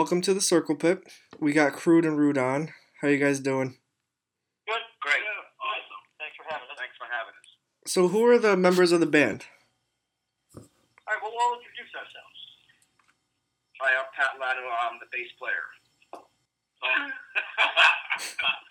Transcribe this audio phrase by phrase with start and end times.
[0.00, 1.04] welcome to the Circle Pit.
[1.36, 2.72] We got Crude N Rude on.
[3.04, 3.76] How you guys doing?
[4.64, 6.00] Good, great, awesome.
[6.16, 6.80] Thanks for having us.
[6.80, 7.48] Thanks for having us.
[7.84, 9.44] So, who are the members of the band?
[10.56, 10.64] All
[11.04, 12.40] right, well, we'll introduce ourselves.
[13.84, 14.72] Hi, I'm Pat Lano.
[14.72, 15.68] I'm the bass player.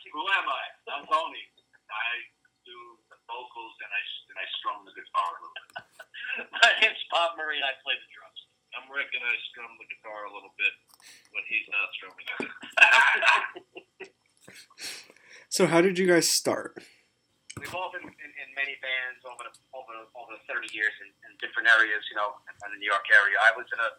[0.09, 0.63] Who am I?
[0.97, 1.45] I'm Tony.
[1.93, 2.25] I
[2.65, 2.73] do
[3.13, 4.01] the vocals and I
[4.33, 5.77] and I strum the guitar a little bit.
[6.57, 8.49] My name's Bob Murray, and I play the drums.
[8.77, 10.73] I'm Rick and I strum the guitar a little bit
[11.33, 14.13] when he's not strumming it.
[15.59, 16.79] So, how did you guys start?
[17.59, 21.11] We've all been in, in many bands over the over over the 30 years in,
[21.27, 23.35] in different areas, you know, in the New York area.
[23.43, 23.91] I was in a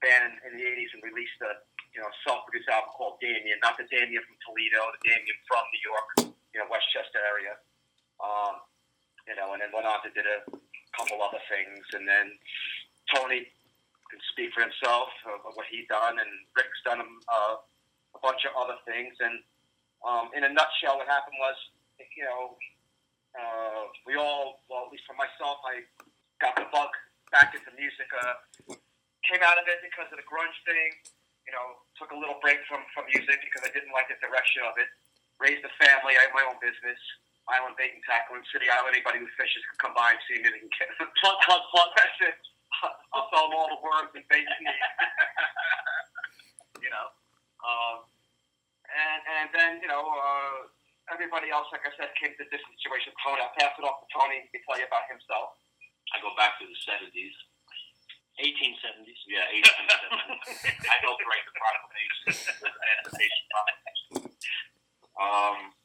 [0.00, 1.60] band in, the 80s and released a
[1.92, 5.84] you know self-produced album called Damien, not the Damien from Toledo, the Damien from New
[5.84, 6.08] York,
[6.56, 7.60] you know, Westchester area.
[8.24, 8.64] Um,
[9.28, 10.40] you know, and then went on to did a
[10.96, 12.32] couple other things, and then
[13.12, 13.44] Tony
[14.08, 18.56] can speak for himself of what he's done, and Rick's done uh, a bunch of
[18.56, 19.12] other things.
[19.20, 19.44] And
[20.04, 21.56] um, in a nutshell, what happened was,
[21.96, 22.60] you know,
[23.34, 25.82] uh, we all, well, at least for myself, I
[26.38, 26.92] got the bug
[27.32, 28.06] back into music.
[28.12, 28.78] Uh,
[29.26, 30.92] came out of it because of the grunge thing.
[31.48, 34.64] You know, took a little break from, from music because I didn't like the direction
[34.64, 34.88] of it.
[35.36, 36.16] Raised a family.
[36.16, 37.00] I had my own business.
[37.44, 38.96] Island bait and tackle in City Island.
[38.96, 40.48] Anybody who fishes can come by and see me.
[40.48, 40.88] They can get
[41.20, 41.90] plug, plug, plug.
[41.98, 42.36] That's it.
[43.12, 44.84] I'll sell them all the worms and bait you need.
[46.84, 47.06] you know.
[47.64, 48.08] Um,
[48.94, 50.64] and and then you know uh,
[51.12, 53.12] everybody else, like I said, came to this situation.
[53.20, 55.60] Tony, I'll pass it off to Tony to tell you about himself.
[56.16, 57.36] I go back to the 70s.
[58.40, 59.20] 1870s.
[59.28, 60.88] Yeah, 1870s.
[60.88, 62.32] I helped write the proclamation.
[62.64, 64.32] the Emancipation Proclamation.
[65.20, 65.76] Um,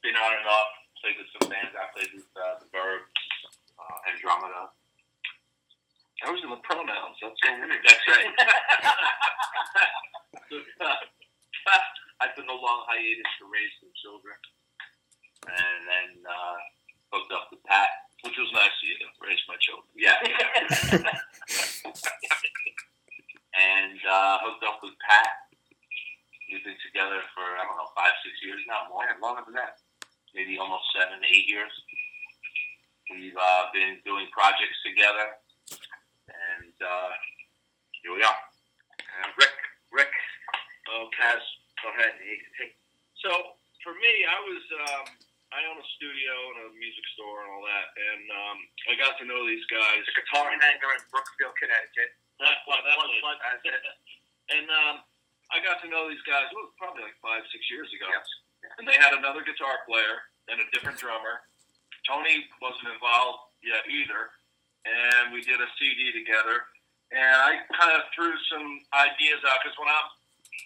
[0.00, 0.72] been on and off.
[1.04, 1.76] Played with some bands.
[1.76, 3.04] I played with uh, the Verb,
[3.76, 4.72] uh, Andromeda.
[6.24, 7.16] I was in the pronouns.
[7.20, 7.80] That's so weird.
[7.84, 8.28] That's right.
[12.20, 14.36] I took a long hiatus to raise some children,
[15.48, 16.56] and then uh,
[17.12, 17.88] hooked up with Pat,
[18.28, 19.88] which was nice of you to raise my children.
[19.96, 20.20] Yeah.
[23.56, 25.48] and uh, hooked up with Pat.
[26.52, 29.80] We've been together for I don't know five, six years now, more, longer than that,
[30.36, 31.72] maybe almost seven, eight years.
[33.10, 35.34] We've uh, been doing projects together,
[36.28, 37.10] and uh,
[38.02, 38.40] here we are.
[39.00, 39.56] Uh, Rick,
[39.90, 40.12] Rick,
[40.90, 41.22] Okay.
[41.22, 41.42] has
[41.82, 42.14] go ahead.
[42.22, 42.66] He, he,
[43.22, 43.30] So
[43.82, 45.06] for me, I was um,
[45.54, 49.18] I own a studio and a music store and all that, and um, I got
[49.20, 50.02] to know these guys.
[50.08, 52.16] the guitar hangar in Brookfield, Connecticut.
[52.40, 53.62] That, well, that was- that's
[54.50, 55.04] and um,
[55.54, 56.50] I got to know these guys.
[56.50, 58.08] Was probably like five, six years ago.
[58.10, 58.26] Yes.
[58.78, 61.44] And they had another guitar player and a different drummer.
[62.08, 64.32] Tony wasn't involved yet either,
[64.88, 66.64] and we did a CD together.
[67.14, 70.08] And I kind of threw some ideas out because when I'm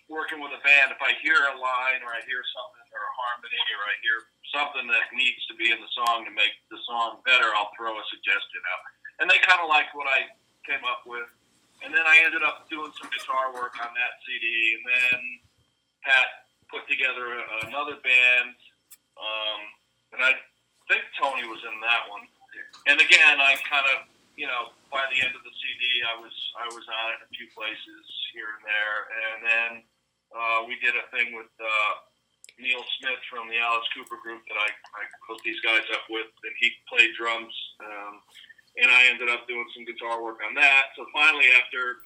[0.09, 3.13] working with a band, if I hear a line or I hear something or a
[3.21, 4.19] harmony or I hear
[4.55, 7.99] something that needs to be in the song to make the song better, I'll throw
[7.99, 8.83] a suggestion out.
[9.19, 10.31] And they kind of liked what I
[10.63, 11.27] came up with.
[11.83, 14.47] And then I ended up doing some guitar work on that CD.
[14.79, 15.19] And then
[16.07, 18.55] Pat put together another band.
[19.19, 19.61] Um,
[20.17, 20.33] and I
[20.87, 22.25] think Tony was in that one.
[22.87, 24.07] And again, I kind of,
[24.39, 27.29] you know, by the end of the CD, I was I was on it a
[27.35, 28.99] few places here and there.
[29.11, 29.71] And then
[30.31, 31.93] uh, we did a thing with uh,
[32.59, 36.29] Neal Smith from the Alice Cooper group that I, I hooked these guys up with,
[36.31, 37.55] and he played drums.
[37.83, 38.23] Um,
[38.79, 40.95] and I ended up doing some guitar work on that.
[40.99, 42.03] So finally, after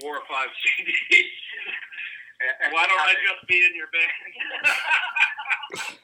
[0.00, 1.32] four or five CDs,
[2.42, 4.12] And, and why don't I just be in your band?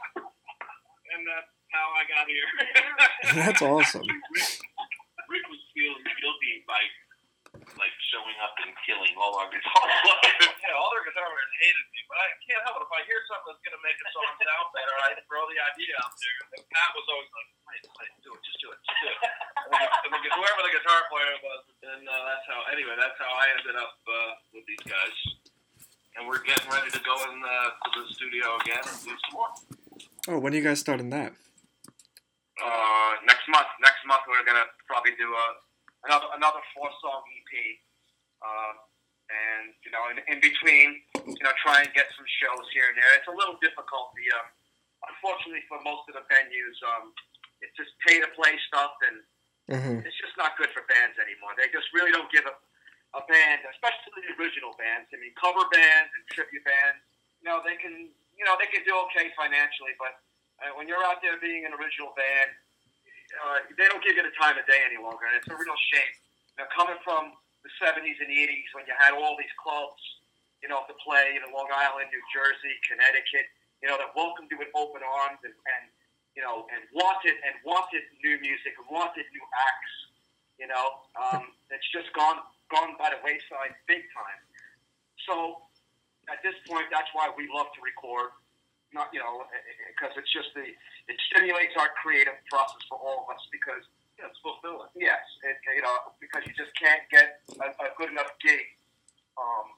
[1.13, 2.49] and that's how I got here.
[3.35, 4.07] That's awesome.
[4.07, 4.53] Rick,
[5.29, 6.81] Rick was feeling guilty by
[7.77, 10.53] like showing up and killing all our guitar players.
[10.63, 12.87] yeah, all their guitar players hated me, but I can't help it.
[12.87, 15.93] If I hear something that's gonna make a song sound better, I throw the idea
[16.07, 16.39] out there.
[16.55, 19.19] And Pat was always like, "Wait, wait, do it, just do it, just do it."
[20.07, 21.63] And the, whoever the guitar player was,
[21.93, 22.59] and uh, that's how.
[22.73, 25.17] Anyway, that's how I ended up uh, with these guys.
[26.17, 29.35] And we're getting ready to go in uh, to the studio again and do some
[29.39, 29.53] more.
[30.27, 31.37] Oh, when are you guys starting that?
[32.57, 33.69] uh, next month.
[33.85, 35.47] Next month we're gonna probably do a
[36.09, 37.53] another another four song EP.
[38.41, 38.81] Um,
[39.29, 42.97] and you know, in, in between, you know, try and get some shows here and
[42.97, 43.13] there.
[43.21, 44.17] It's a little difficult.
[44.17, 44.49] The um,
[45.13, 47.13] unfortunately for most of the venues, um,
[47.61, 49.21] it's just pay to play stuff, and
[49.69, 50.01] Mm-hmm.
[50.01, 51.53] it's just not good for bands anymore.
[51.61, 52.57] They just really don't give a,
[53.13, 55.13] a band, especially the original bands.
[55.13, 57.05] I mean, cover bands and tribute bands.
[57.45, 60.25] You know, they can you know they can do okay financially, but
[60.63, 62.51] uh, when you're out there being an original band,
[63.45, 65.79] uh, they don't give you the time of day any longer, and it's a real
[65.95, 66.15] shame.
[66.59, 70.01] Now, coming from the the 70s and the 80s when you had all these clubs,
[70.65, 73.45] you know, to play in Long Island, New Jersey, Connecticut,
[73.85, 75.85] you know, that welcomed you with open arms and, and
[76.35, 79.95] you know, and wanted and wanted new music and wanted new acts.
[80.59, 84.41] You know, um, it's just gone gone by the wayside big time.
[85.29, 85.69] So
[86.27, 88.35] at this point, that's why we love to record.
[88.93, 92.81] Not you know, eh, eh, eh, because it's just the it stimulates our creative process
[92.89, 93.85] for all of us because
[94.17, 94.89] Yeah, it's fulfilling.
[94.97, 98.65] Yes, it, you know, because you just can't get a, a good enough gig
[99.37, 99.77] um,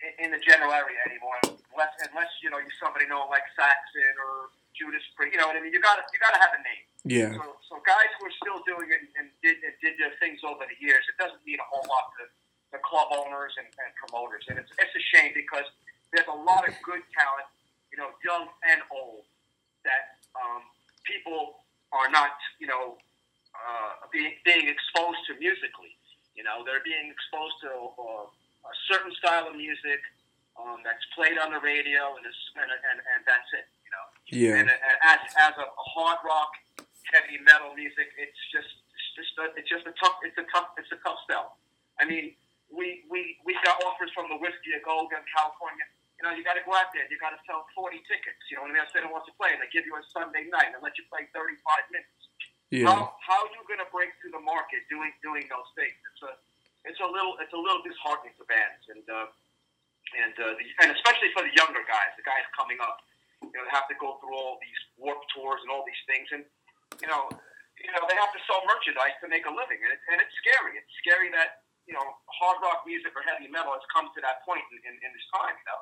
[0.00, 1.36] in, in the general area anymore,
[1.70, 5.36] unless unless you know you somebody know like Saxon or Judas Priest.
[5.36, 5.76] You know what I mean?
[5.76, 6.84] You got to you got to have a name.
[7.06, 7.30] Yeah.
[7.38, 10.66] So, so guys who are still doing it and did and did their things over
[10.66, 12.26] the years, it doesn't mean a whole lot to
[12.74, 15.64] the club owners and, and promoters, and it's it's a shame because
[16.10, 17.46] there's a lot of good talent,
[17.96, 19.24] you know, young and old,
[19.88, 20.60] that um,
[21.08, 21.64] people
[21.96, 23.00] are not, you know,
[23.56, 25.96] uh, being being exposed to musically.
[26.36, 30.04] You know, they're being exposed to uh, a certain style of music
[30.60, 33.64] um, that's played on the radio, and, and, and and that's it.
[33.80, 34.04] You know.
[34.28, 34.60] Yeah.
[34.60, 35.64] And, and as as a,
[35.96, 36.52] hard rock,
[37.08, 40.76] heavy metal music, it's just it's just a, it's just a tough it's a tough
[40.76, 41.56] it's a tough sell.
[41.96, 42.36] I mean,
[42.68, 45.88] we we we got offers from the Whiskey a Go in California.
[46.16, 47.04] You know, you got to go out there.
[47.12, 48.40] You got to sell forty tickets.
[48.48, 48.84] You know what I mean?
[48.84, 50.96] I said I want to play, and they give you a Sunday night and let
[50.96, 52.22] you play thirty five minutes.
[52.72, 52.88] Yeah.
[52.88, 55.94] How how are you going to break through the market doing doing those things?
[55.94, 56.32] It's a
[56.88, 59.28] it's a little it's a little disheartening for bands and uh,
[60.14, 63.02] and uh, the, and especially for the younger guys, the guys coming up.
[63.42, 66.26] You know, they have to go through all these warp tours and all these things,
[66.32, 66.42] and
[67.02, 67.28] you know,
[67.78, 70.32] you know they have to sell merchandise to make a living, and, it, and it's
[70.40, 70.78] scary.
[70.78, 72.02] It's scary that you know
[72.32, 75.26] hard rock music or heavy metal has come to that point in, in, in this
[75.36, 75.52] time.
[75.52, 75.80] You know,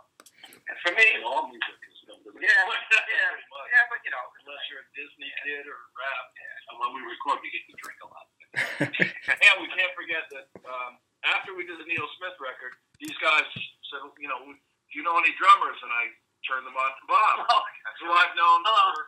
[0.49, 4.85] and for me, all music is no yeah, yeah, yeah, but you know, Unless you're
[4.85, 6.25] a Disney kid or rap.
[6.69, 8.27] And when we record, we get to drink a lot.
[9.35, 13.49] And we can't forget that um, after we did the Neal Smith record, these guys
[13.89, 15.81] said, you know, do you know any drummers?
[15.81, 16.13] And I
[16.45, 17.37] turned them on to Bob.
[17.99, 19.01] So I've known for,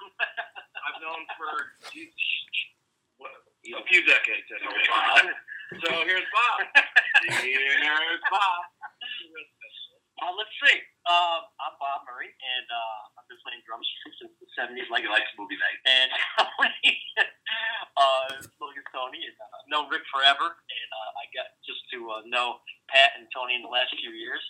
[0.88, 1.52] I've known for
[3.76, 5.34] a few decades anyway.
[5.82, 6.62] So here's Bob.
[7.42, 8.62] Here's Bob.
[10.16, 10.80] Uh, let's see.
[11.04, 13.84] Um, I'm Bob Murray, and uh, I've been playing drums
[14.16, 15.80] since the 70s, like He likes movie night.
[15.84, 16.08] and
[18.00, 22.24] uh, Logan Tony, and uh, known Rick forever, and uh, I got just to uh,
[22.24, 24.40] know Pat and Tony in the last few years.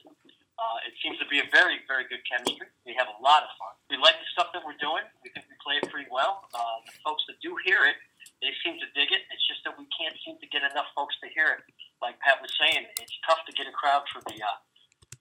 [0.56, 2.70] Uh, it seems to be a very, very good chemistry.
[2.86, 3.74] We have a lot of fun.
[3.90, 5.02] We like the stuff that we're doing.
[5.20, 6.46] We think we play it pretty well.
[6.54, 7.98] Uh, the folks that do hear it,
[8.38, 9.26] they seem to dig it.
[9.34, 11.60] It's just that we can't seem to get enough folks to hear it.
[12.00, 14.56] Like Pat was saying, it's tough to get a crowd for the uh,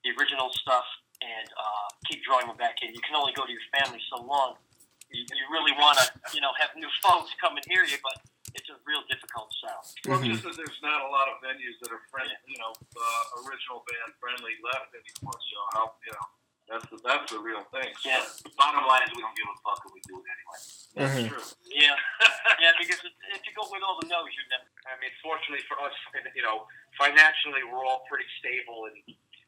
[0.06, 0.86] the original stuff
[1.26, 2.94] and uh, keep drawing them back in.
[2.94, 4.62] You can only go to your family so long.
[5.10, 6.06] You, you really want to,
[6.38, 8.22] you know, have new folks come and hear you, but
[8.54, 9.82] it's a real difficult sell.
[10.06, 10.38] Well, Mhm.
[10.38, 13.82] just that there's not a lot of venues that are friendly, you know, uh, original
[13.90, 15.36] band friendly left anymore.
[15.42, 16.26] So, how, you know,
[16.70, 17.90] that's the that's the real thing.
[18.02, 18.26] So, Yeah.
[18.58, 20.60] Bottom line is we don't give a fuck and we do it anyway.
[20.96, 21.30] that's Mhm.
[21.30, 21.46] true.
[21.70, 21.96] Yeah,
[22.64, 24.66] yeah, because if if you go with all the no's, you're never.
[24.88, 25.94] I mean, fortunately for us,
[26.34, 26.68] you know,
[26.98, 28.96] financially we're all pretty stable, and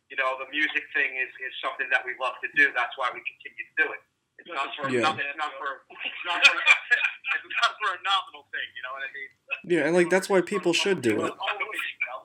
[0.09, 2.71] you know, the music thing is, is something that we love to do.
[2.75, 4.01] That's why we continue to do it.
[4.39, 5.01] It's not for Yeah.
[5.01, 8.67] not, it's not for it's not for it's not for a nominal thing.
[8.77, 9.31] You know what I mean?
[9.65, 11.33] Yeah, and like that's why people should do it.
[11.33, 12.19] Always, you know.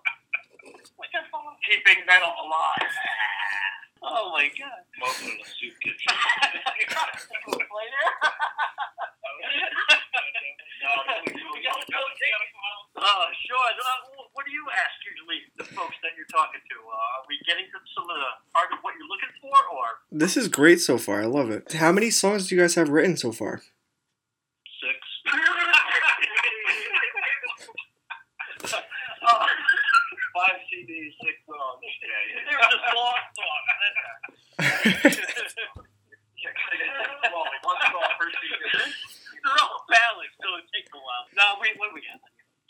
[1.01, 1.57] Like a phone.
[1.65, 2.93] Keeping metal alive.
[4.03, 4.83] Oh my god.
[4.99, 6.13] Smoking in a soup kitchen.
[13.03, 13.71] Oh, sure.
[13.73, 16.77] Uh, what do you ask usually the folks that you're talking to?
[16.83, 20.02] Uh, are we getting to some of the part of what you're looking for, or
[20.13, 21.23] This is great so far.
[21.23, 21.73] I love it.
[21.73, 23.63] How many songs do you guys have written so far?
[24.77, 24.99] Six.
[30.37, 31.81] Five CDs, six songs.
[31.81, 32.45] Yeah, yeah.
[32.45, 33.69] they're just long songs?
[37.33, 38.93] well, one song per season.
[39.45, 41.25] They're all ballads, so it takes a while.
[41.37, 42.21] No, we what do we got?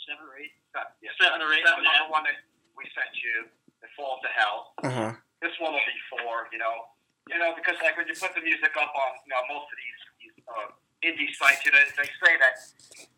[0.07, 0.55] Seven or eight?
[1.03, 2.03] Yeah, Seven or eight Seven on on that.
[2.07, 2.39] the one that
[2.75, 3.47] we sent you.
[3.83, 4.75] It falls to hell.
[4.83, 5.13] Uh huh.
[5.43, 6.51] This one will be four.
[6.51, 6.91] You know,
[7.31, 9.77] you know, because like when you put the music up on, you know, most of
[9.79, 10.71] these, these uh,
[11.03, 12.55] indie sites, you know, they say that,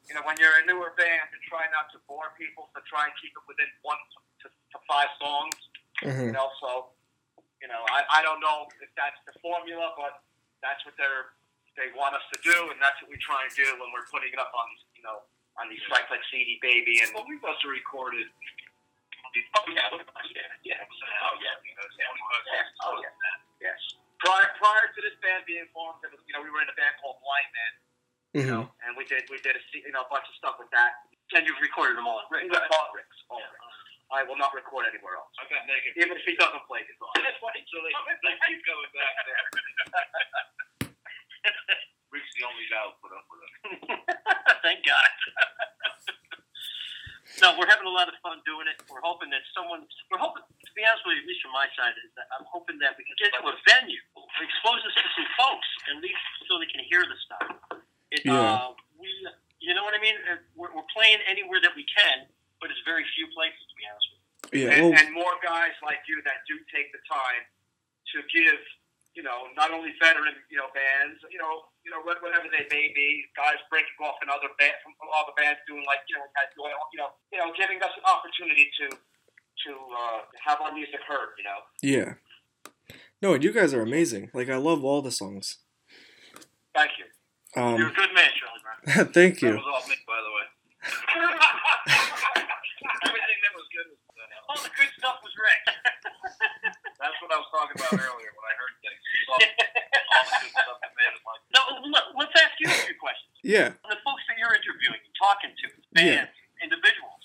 [0.08, 3.04] you know, when you're a newer band, to try not to bore people, to try
[3.08, 4.00] and keep it within one
[4.44, 5.56] to, to five songs.
[6.00, 6.92] hmm You know, so,
[7.60, 10.24] you know, I, I don't know if that's the formula, but
[10.64, 11.32] that's what they're
[11.74, 14.30] they want us to do, and that's what we try and do when we're putting
[14.30, 15.26] it up on these, you know,
[15.58, 17.10] on these sites like CD Baby and.
[17.10, 18.30] Well, we must have recorded.
[19.58, 19.90] Oh yeah,
[20.30, 20.78] yeah, yeah.
[20.78, 21.58] Oh, yeah.
[22.86, 23.10] Oh yeah.
[23.58, 23.80] Yes.
[24.25, 26.76] Prior prior to this band being formed, it was, you know, we were in a
[26.81, 27.73] band called Blind Man,
[28.33, 30.57] you hmm know, and we did we did a you know a bunch of stuff
[30.59, 30.97] with that.
[31.37, 32.21] And you've recorded them all.
[32.33, 32.47] Right.
[32.47, 33.49] All Ricks, all Yeah.
[33.52, 33.69] Ricks.
[34.12, 35.97] I will not record anywhere else, I got naked.
[35.99, 37.11] even if he doesn't play guitar.
[37.25, 37.90] That's why So they,
[38.23, 39.43] they keep coming back there.
[42.14, 43.50] Rick's the only guy who put up with it.
[44.64, 45.11] Thank God.
[47.43, 48.78] no, we're having a lot of fun doing it.
[48.87, 51.66] We're hoping that someone, we're hoping, to be honest with you, at least from my
[51.75, 53.99] side, is that I'm hoping that we can get to a venue,
[54.44, 57.48] expose this to some folks, at least so they can hear the stuff.
[58.12, 58.68] It, Yeah.
[58.68, 59.08] uh, we,
[59.60, 60.16] you know what I mean?
[60.28, 62.28] Uh, We're, we're playing anywhere that we can,
[62.60, 64.22] but it's very few places, to be honest with you.
[64.68, 64.74] Yeah.
[64.76, 67.42] and, Well, and more guys like you that do take the time
[68.14, 68.60] to give,
[69.16, 72.92] you know, not only veteran, you know, bands, you know, you know, whatever they may
[72.96, 76.24] be, guys breaking off in other band from other bands doing like, you know,
[76.92, 78.88] you know, you know, giving us an opportunity to
[79.64, 81.60] to uh, have our music heard, you know.
[81.80, 82.14] yeah.
[83.23, 84.30] No, you guys are amazing.
[84.35, 85.59] Like I love all the songs.
[86.75, 87.06] Thank you.
[87.56, 89.09] You're Um, a good man, Charlie Brown.
[89.16, 89.54] thank you.
[89.54, 90.47] That was all me, by the way.
[93.09, 95.62] Everything that was good was uh, All the good stuff was Rick.
[97.00, 99.00] That's what I was talking about earlier when I heard things.
[99.30, 101.42] All, all the good stuff that made it like.
[101.56, 101.62] no,
[101.94, 103.33] let- let's ask you a few questions.
[103.44, 103.73] Yeah.
[103.88, 105.66] the folks that you're interviewing, talking to,
[105.97, 107.23] bands, individuals,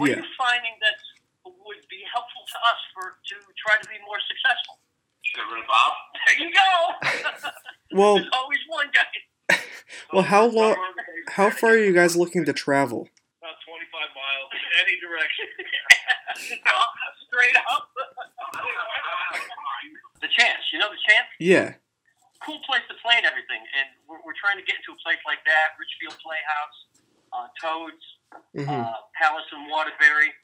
[0.00, 0.18] what Yeah.
[0.18, 0.96] are you finding that
[1.46, 4.78] would be helpful to us for to try to be more successful?
[5.36, 5.92] Sugar and Bob.
[6.26, 7.50] There you go.
[7.94, 9.56] Well, There's always one guy.
[10.12, 10.74] well, how long?
[11.30, 13.08] How far are you guys looking to travel?
[13.40, 15.46] About 25 miles in any direction.
[17.30, 17.88] Straight up.
[20.20, 21.30] the chance, you know the chance.
[21.38, 21.78] Yeah.
[22.42, 25.22] Cool place to play and everything, and we're, we're trying to get into a place
[25.24, 25.78] like that.
[25.78, 26.78] Ridgefield Playhouse,
[27.32, 28.04] uh, Toads,
[28.52, 30.34] hmm uh, Palace in Waterbury,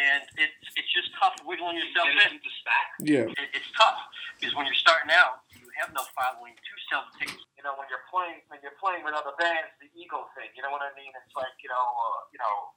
[0.00, 2.16] and it's it's just tough wiggling yourself in.
[2.16, 2.88] Innocent stack.
[3.04, 3.28] Yeah.
[3.28, 4.00] it, it's tough
[4.40, 7.44] because when you're starting out, you have no following to sell the tickets.
[7.60, 10.48] You know, when you're playing when you're playing with other bands, the ego thing.
[10.56, 11.12] You know what I mean?
[11.12, 12.72] It's like you know, uh, you know,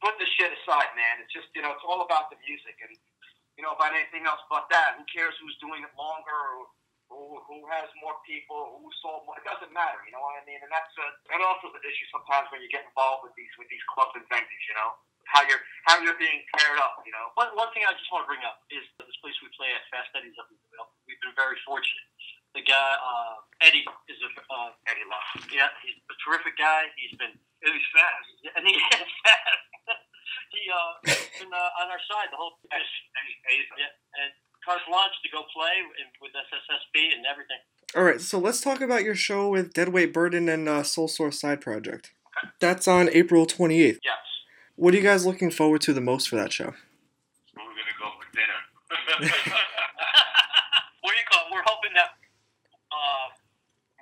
[0.00, 1.20] put the shit aside, man.
[1.20, 2.96] It's just you know, it's all about the music, and
[3.60, 4.96] you know, about anything else but that.
[4.96, 6.72] Who cares who's doing it longer, or
[7.12, 9.38] who, who has more people, who sold more?
[9.38, 10.00] It doesn't matter.
[10.04, 10.60] You know what I mean?
[10.60, 13.52] And that's a, that also is an issue sometimes when you get involved with these
[13.60, 14.64] with these clubs and venues.
[14.66, 14.90] You know,
[15.26, 17.02] how you're how you're being paired up.
[17.06, 17.30] You know.
[17.38, 19.82] One, one thing I just want to bring up is this place we play at
[19.92, 20.88] Fast Eddie's up in the middle.
[21.06, 22.06] We've been very fortunate.
[22.54, 25.44] The guy uh, Eddie is a uh, Eddie Love.
[25.52, 26.88] yeah, he's a terrific guy.
[26.96, 28.30] He's been And he's fast.
[28.56, 29.62] and he is fast.
[30.54, 30.92] he uh,
[31.42, 32.80] been uh, on our side the whole And
[33.28, 33.78] he pays them.
[33.84, 33.92] yeah,
[34.24, 34.30] and
[34.64, 37.60] carte blanche to go play and with SSSB and everything.
[37.94, 38.20] All right.
[38.20, 42.12] So let's talk about your show with Deadweight Burden and uh, Soul Source Side Project.
[42.60, 43.98] That's on April 28th.
[44.04, 44.16] Yes.
[44.76, 46.76] What are you guys looking forward to the most for that show?
[47.56, 48.60] We're gonna go for dinner.
[51.00, 51.48] what do you call it?
[51.48, 52.20] We're hoping that
[52.92, 53.32] uh,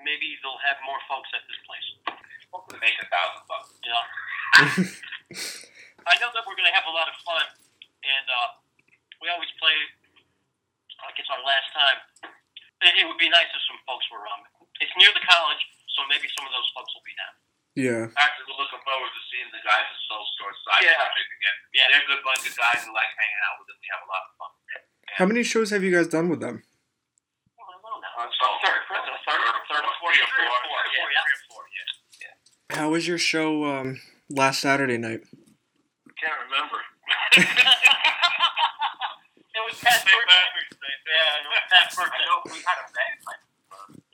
[0.02, 1.87] maybe they'll have more folks at this place.
[2.50, 3.71] Hopefully make a thousand bucks.
[3.87, 4.02] You know,
[6.11, 7.47] I know that we're going to have a lot of fun,
[8.02, 8.59] and uh,
[9.23, 9.78] we always play
[11.07, 12.02] like it's our last time.
[12.83, 14.43] It, it would be nice if some folks were um.
[14.83, 15.62] It's near the college,
[15.95, 17.38] so maybe some of those folks will be down.
[17.75, 18.07] Yeah.
[18.14, 20.95] Actually, we're looking forward to seeing the guys at Soul Source Side Yeah.
[20.95, 21.57] Project again.
[21.75, 23.78] Yeah, they're a good bunch of guys who like hanging out with them.
[23.83, 24.50] We have a lot of fun.
[25.19, 26.62] How many shows have you guys done with them?
[26.62, 28.31] Yeah,
[31.02, 32.31] yeah.
[32.71, 32.78] yeah.
[32.78, 34.00] How was your show um,
[34.31, 35.23] last Saturday night?
[36.19, 36.78] Can't remember.
[39.54, 40.11] It was Pat's St.
[40.11, 40.35] birthday.
[40.35, 40.95] Patrick's Day.
[41.07, 43.43] Yeah, it was Pat's I know we had a bagpipe.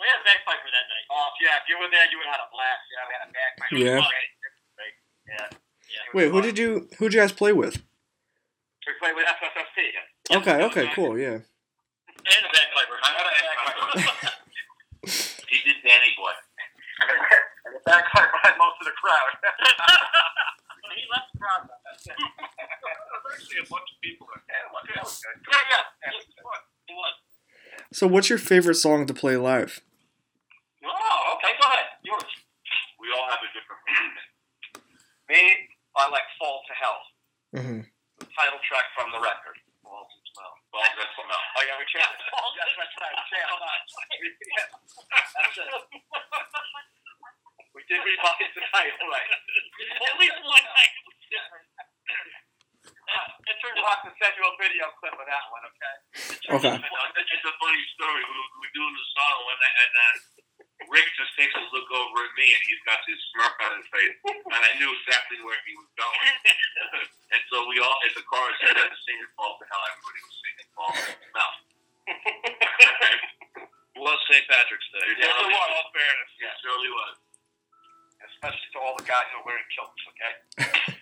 [0.01, 1.07] We had a bagpiper that night.
[1.13, 2.85] Oh yeah, if you were there, you would have had a blast.
[2.89, 3.73] Yeah, we had a bagpipe.
[3.77, 4.01] Yeah.
[5.29, 5.47] Yeah.
[5.93, 6.17] Yeah.
[6.17, 7.77] Wait, who did you who'd you guys play with?
[8.87, 9.27] We played with.
[9.29, 10.39] Yeah.
[10.41, 10.57] Okay.
[10.73, 10.87] Okay.
[10.97, 11.19] Cool.
[11.21, 11.45] Yeah.
[11.45, 12.97] And a bagpiper.
[13.05, 14.33] I had a bagpipe.
[15.51, 16.31] He did Danny Boy.
[17.67, 19.33] and the bagpipe had most of the crowd.
[20.95, 21.67] he left the crowd.
[23.33, 25.37] Actually a bunch of people yeah, it was- that was good.
[25.51, 25.83] Yeah, yeah.
[26.05, 26.61] Yeah, it was fun.
[26.89, 27.15] It was.
[27.93, 29.81] So, what's your favorite song to play live?
[30.85, 31.53] Oh, okay.
[31.61, 31.87] Go ahead.
[32.05, 32.23] Yours.
[33.01, 34.29] We all have a different favorite.
[35.31, 35.39] Me,
[35.95, 37.01] I like Fall to Hell.
[37.55, 37.81] hmm
[38.35, 39.57] Title track from the record.
[39.87, 40.55] Balls and smell.
[40.75, 41.43] Balls and smell.
[41.55, 42.31] Oh yeah, we changed it.
[42.35, 43.15] Balls That's right.
[43.15, 43.47] That's right.
[43.47, 43.79] Hold on.
[45.39, 45.71] That's it.
[47.79, 49.31] We did revise the title, right?
[49.31, 51.67] At least one night it was different.
[53.47, 55.95] It turned We'll have to send you a video clip of that one, okay?
[56.59, 56.75] Okay.
[56.75, 58.23] It's a funny story.
[58.27, 60.40] We were, we were doing the song and, and uh,
[60.91, 63.87] Rick just takes a look over at me and he's got this smirk on his
[63.95, 64.17] face.
[64.27, 66.19] And I knew exactly where he was going.
[67.35, 70.69] and so we all, as the chorus started singing Fall to Hell, everybody was singing
[70.75, 71.53] Fall to Smell.
[74.01, 74.49] Was St.
[74.49, 75.05] Patrick's Day.
[75.21, 75.61] Yes, it In was.
[75.77, 76.33] all fairness.
[76.41, 77.21] Yeah, it surely was.
[78.33, 80.33] Especially to all the guys who are wearing kilts, okay?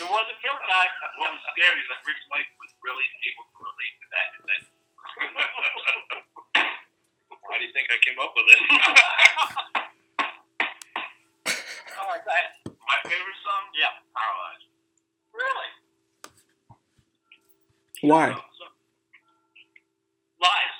[0.00, 0.86] There was a kill guy.
[1.20, 4.28] What was scary is that Rick's wife was really able to relate to that.
[4.40, 4.62] And then,
[5.36, 5.81] Why
[7.62, 8.58] do you think I came up with it?
[11.94, 12.50] All right, go ahead.
[12.66, 13.70] my favorite song?
[13.78, 13.94] Yeah.
[14.10, 14.66] Paralyzed.
[15.30, 15.70] Really?
[18.02, 18.34] Why?
[20.42, 20.74] Lies.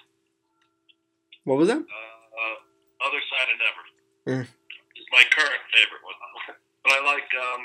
[1.47, 1.79] What was that?
[1.79, 3.87] Uh, uh, Other Side of Never.
[4.27, 4.43] Mm.
[4.43, 6.19] Is my current favorite one.
[6.83, 7.63] But I like um,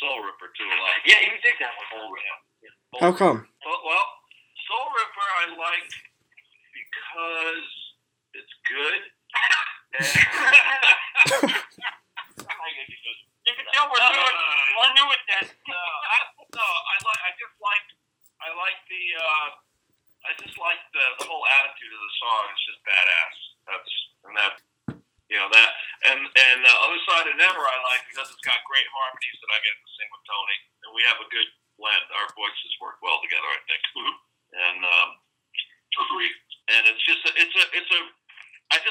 [0.00, 0.96] Soul Ripper too a lot.
[1.04, 2.08] Yeah, you dig that one.
[2.08, 2.72] Oh, yeah.
[3.04, 3.44] How come?
[3.44, 4.06] Well, well,
[4.64, 5.92] Soul Ripper I like
[6.72, 7.75] because it's
[8.66, 9.00] good.
[13.46, 14.36] You can tell we're new at,
[14.74, 15.46] we're new at that.
[15.46, 16.18] no, I,
[16.50, 17.22] no, I like.
[17.22, 17.86] I just like.
[18.36, 19.02] I like the.
[19.16, 19.48] Uh,
[20.26, 22.42] I just like the, the whole attitude of the song.
[22.50, 23.36] It's just badass.
[23.70, 23.92] That's
[24.26, 24.54] and that.
[25.26, 25.70] You know that,
[26.06, 29.50] and and the other side of Never I like because it's got great harmonies that
[29.50, 30.56] I get to sing with Tony,
[30.86, 31.50] and we have a good
[31.82, 32.06] blend.
[32.14, 33.82] Our voices work well together, I think.
[34.56, 35.10] And um,
[36.04, 36.32] agree.
[36.70, 38.00] And it's just a, it's a it's a.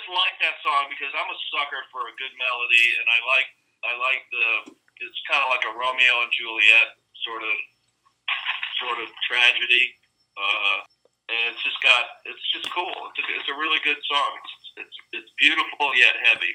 [0.05, 3.49] Just like that song because I'm a sucker for a good melody, and I like
[3.89, 4.77] I like the.
[5.01, 6.93] It's kind of like a Romeo and Juliet
[7.25, 7.57] sort of
[8.85, 9.97] sort of tragedy.
[10.37, 10.85] Uh,
[11.33, 12.93] and it's just got it's just cool.
[12.93, 14.29] It's a, it's a really good song.
[14.45, 16.53] It's it's, it's beautiful yet heavy.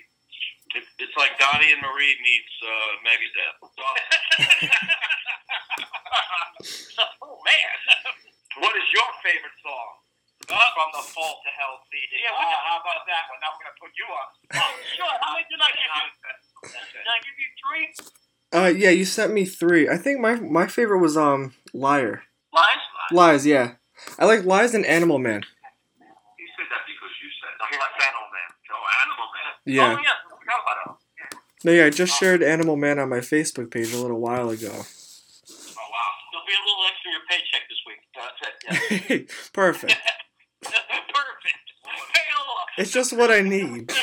[0.78, 3.58] It, it's like Donnie and Marie meets uh, Megadeth.
[7.26, 7.74] oh man.
[8.62, 9.90] What is your favorite song?
[10.50, 12.22] From the Fall to Hell CD.
[12.26, 13.38] Yeah, Uh, what the- how about that one?
[13.38, 14.26] Now we're gonna put you on.
[14.58, 15.14] Oh, sure.
[15.22, 16.06] How many did I give you?
[16.90, 17.86] Did I give you three?
[18.52, 19.88] Uh, yeah, you sent me three.
[19.88, 22.24] I think my my favorite was um Liar.
[22.52, 22.82] Lies.
[23.12, 23.74] Lies, yeah.
[24.18, 25.42] I like Lies and Animal Man.
[26.36, 27.80] He said that because you said He that.
[27.80, 28.50] likes Animal Man.
[28.74, 29.52] Oh, Animal Man.
[29.66, 29.94] Yeah.
[29.94, 30.18] Oh yeah.
[30.18, 31.38] I forgot about him.
[31.62, 34.72] No, yeah, I just shared Animal Man on my Facebook page a little while ago.
[34.72, 36.10] Oh, wow.
[36.32, 38.00] There'll be a little extra in your paycheck this week.
[38.16, 38.54] That's it.
[38.64, 39.18] Yeah.
[39.52, 39.92] Perfect.
[39.92, 39.96] Perfect.
[42.80, 42.86] Pay it off.
[42.86, 43.88] It's just what I need.
[43.92, 44.00] well,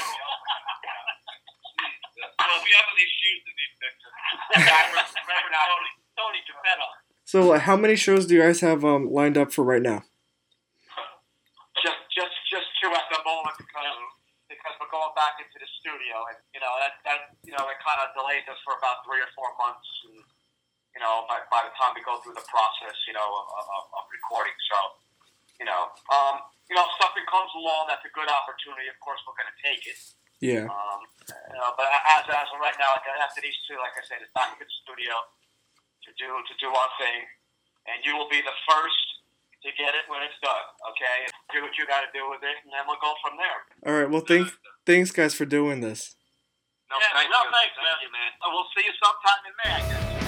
[2.57, 4.13] if you have any shoes that need fixing,
[5.65, 6.87] Tony, Tony Geppetto.
[7.25, 10.03] So, uh, how many shows do you guys have um, lined up for right now?
[11.83, 13.97] just just just two at the moment because
[14.49, 17.77] because we're going back into the studio and you know that that you know it
[17.85, 20.17] kind of delays us for about three or four months and
[20.97, 23.83] you know by, by the time we go through the process you know of, of,
[23.93, 24.77] of recording so
[25.59, 29.17] you know um you know if something comes along that's a good opportunity of course
[29.25, 29.99] we're going to take it
[30.39, 30.65] Yeah.
[30.69, 30.99] um
[31.51, 34.21] you know, but as as of right now like, after these two like I said
[34.21, 35.13] it's not a good studio
[36.05, 37.25] to do to do our thing
[37.89, 39.03] and you will be the first
[39.65, 40.65] to get it when it's done.
[40.93, 43.59] Okay, do what you got to do with it, and then we'll go from there.
[43.89, 44.07] All right.
[44.09, 44.51] Well, thanks,
[44.85, 46.13] thanks guys for doing this.
[46.91, 47.49] No, Yeah, thank no, you.
[47.49, 47.97] thanks, Thank man.
[48.05, 48.31] you, man.
[48.53, 50.26] We'll see you sometime in May, I guess.